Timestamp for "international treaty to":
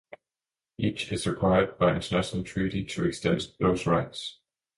1.93-3.05